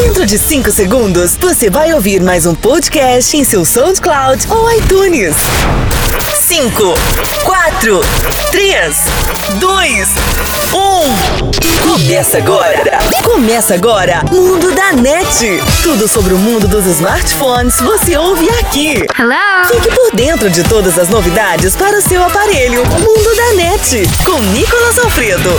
[0.00, 5.34] Dentro de 5 segundos, você vai ouvir mais um podcast em seu SoundCloud ou iTunes.
[6.40, 6.94] 5,
[7.44, 8.00] 4,
[8.52, 8.96] 3,
[9.58, 10.08] 2,
[10.72, 11.90] 1.
[11.90, 12.98] Começa agora!
[13.24, 14.22] Começa agora!
[14.30, 15.60] Mundo da NET!
[15.82, 19.04] Tudo sobre o mundo dos smartphones você ouve aqui.
[19.18, 19.66] Hello!
[19.66, 22.84] Fique por dentro de todas as novidades para o seu aparelho.
[22.86, 25.50] Mundo da NET, com Nicolas Alfredo.